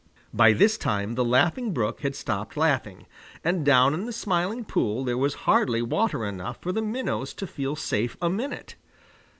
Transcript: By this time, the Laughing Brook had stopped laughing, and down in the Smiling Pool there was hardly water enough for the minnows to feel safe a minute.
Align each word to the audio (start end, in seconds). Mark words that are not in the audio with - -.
By 0.33 0.53
this 0.53 0.79
time, 0.79 1.13
the 1.13 1.23
Laughing 1.23 1.73
Brook 1.73 2.01
had 2.01 2.15
stopped 2.15 2.57
laughing, 2.57 3.05
and 3.43 3.63
down 3.63 3.93
in 3.93 4.07
the 4.07 4.11
Smiling 4.11 4.65
Pool 4.65 5.03
there 5.03 5.15
was 5.15 5.35
hardly 5.45 5.83
water 5.83 6.25
enough 6.25 6.57
for 6.59 6.71
the 6.71 6.81
minnows 6.81 7.35
to 7.35 7.45
feel 7.45 7.75
safe 7.75 8.17
a 8.19 8.27
minute. 8.27 8.73